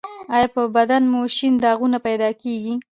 ایا 0.35 0.47
په 0.55 0.61
بدن 0.75 1.03
مو 1.11 1.21
شین 1.35 1.53
داغونه 1.63 1.97
پیدا 2.07 2.29
کیږي؟ 2.41 2.73